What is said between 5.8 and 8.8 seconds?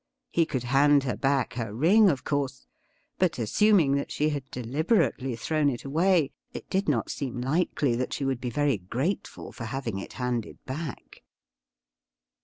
away, it did not seem likely that she would be very